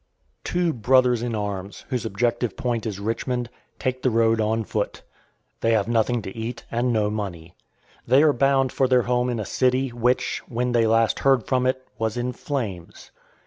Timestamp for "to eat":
6.23-6.65